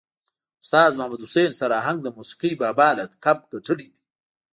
استاذ 0.63 0.91
محمد 0.99 1.21
حسین 1.25 1.51
سر 1.59 1.69
آهنګ 1.79 1.99
د 2.03 2.07
موسیقي 2.17 2.51
بابا 2.61 2.87
لقب 2.97 3.37
ګټلی 3.53 3.87
دی. 3.93 4.01